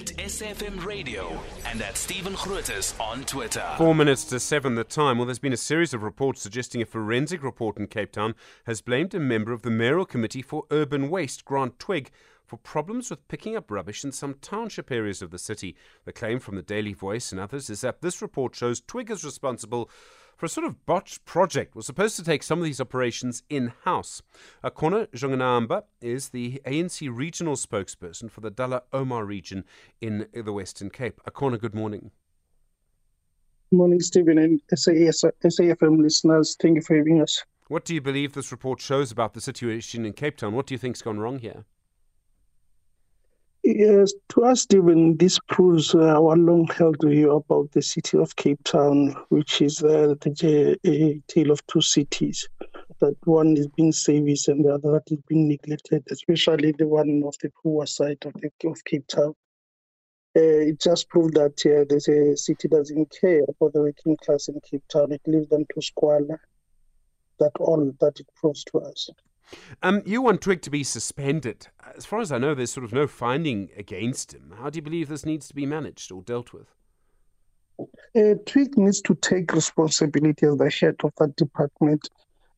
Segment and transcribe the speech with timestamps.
[0.00, 3.66] at SFM Radio and at Stephen Grootes on Twitter.
[3.76, 5.18] Four minutes to seven the time.
[5.18, 8.34] Well, there's been a series of reports suggesting a forensic report in Cape Town
[8.64, 12.10] has blamed a member of the mayoral committee for urban waste, Grant Twigg,
[12.46, 15.76] for problems with picking up rubbish in some township areas of the city.
[16.06, 19.22] The claim from the Daily Voice and others is that this report shows Twigg is
[19.22, 19.90] responsible
[20.40, 23.74] for a sort of botched project was supposed to take some of these operations in
[23.84, 24.22] house.
[24.64, 29.66] Akhona Jonganamba is the ANC regional spokesperson for the Dullah Omar region
[30.00, 31.20] in the Western Cape.
[31.28, 32.10] Akhona, good morning.
[33.70, 36.56] Good morning, Stephen, and SAFM listeners.
[36.58, 37.44] Thank you for having us.
[37.68, 40.54] What do you believe this report shows about the situation in Cape Town?
[40.54, 41.66] What do you think's gone wrong here?
[43.72, 48.34] Yes, to us, Stephen, this proves uh, our long held view about the city of
[48.34, 52.48] Cape Town, which is uh, the, a tale of two cities.
[53.00, 57.22] That one is being serviced and the other that is being neglected, especially the one
[57.24, 59.34] of the poor side of, the, of Cape Town.
[60.36, 64.60] Uh, it just proved that uh, a city doesn't care for the working class in
[64.68, 65.12] Cape Town.
[65.12, 66.40] It leaves them to squalor.
[67.38, 69.08] That all that it proves to us.
[69.82, 71.68] Um, you want Twigg to be suspended.
[71.96, 74.54] As far as I know, there's sort of no finding against him.
[74.58, 76.68] How do you believe this needs to be managed or dealt with?
[78.14, 82.08] Uh, Twigg needs to take responsibility as the head of that department.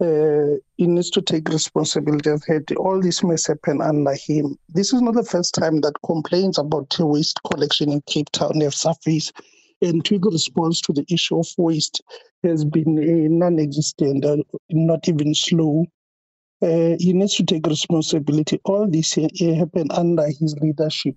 [0.00, 2.64] Uh, he needs to take responsibility as head.
[2.76, 4.56] All this must happen under him.
[4.68, 8.74] This is not the first time that complaints about waste collection in Cape Town have
[8.74, 9.32] surfaced.
[9.82, 12.02] And Twigg's response to the issue of waste
[12.42, 14.38] has been uh, non-existent, uh,
[14.70, 15.86] not even slow
[16.64, 18.58] uh, he needs to take responsibility.
[18.64, 21.16] All this happened under his leadership.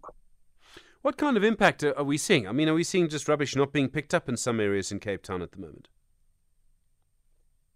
[1.02, 2.48] What kind of impact are we seeing?
[2.48, 5.00] I mean, are we seeing just rubbish not being picked up in some areas in
[5.00, 5.88] Cape Town at the moment?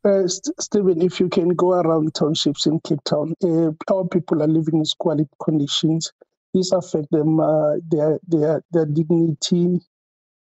[0.04, 4.44] Uh, St- Stephen, if you can go around townships in Cape Town, uh, our people
[4.44, 6.12] are living in squalid conditions.
[6.54, 9.80] This affects them, uh, their, their, their dignity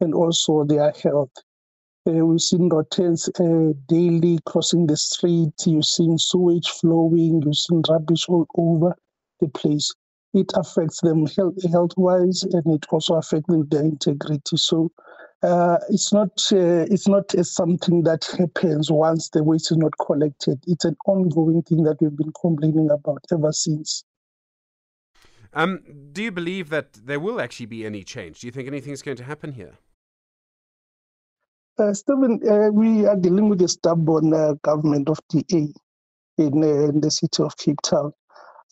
[0.01, 1.31] and also their health.
[2.07, 5.53] Uh, we've seen rottens uh, daily crossing the street.
[5.65, 7.41] You've seen sewage flowing.
[7.43, 8.95] You've seen rubbish all over
[9.41, 9.93] the place.
[10.33, 14.55] It affects them health, health-wise, and it also affects their integrity.
[14.55, 14.91] So
[15.43, 20.63] uh, it's not uh, it's not something that happens once the waste is not collected.
[20.65, 24.03] It's an ongoing thing that we've been complaining about ever since.
[25.53, 28.41] Um, do you believe that there will actually be any change?
[28.41, 29.73] Do you think anything's going to happen here?
[31.79, 35.71] Uh, Stephen, uh, we are dealing with a stubborn uh, government of DA
[36.39, 38.11] in, uh, in, the city of Cape Town.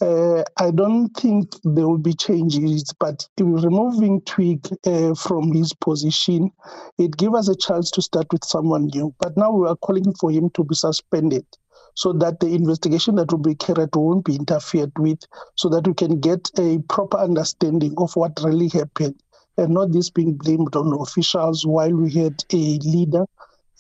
[0.02, 5.72] Uh, I don't think there will be changes, but in removing Twigg uh, from his
[5.72, 6.50] position,
[6.98, 9.14] it gave us a chance to start with someone new.
[9.20, 11.46] But now we are calling for him to be suspended
[11.94, 15.20] so that the investigation that will be carried won't be interfered with,
[15.56, 19.16] so that we can get a proper understanding of what really happened
[19.58, 23.26] and not this being blamed on officials while we had a leader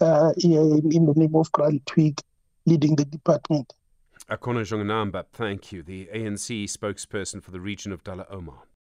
[0.02, 0.52] uh, in,
[0.91, 2.19] in, the name of Grant Twigg
[2.66, 3.74] leading the department.
[4.30, 8.63] Akhona Jonganamba, thank you, the ANC spokesperson for the region of Dullah Omar.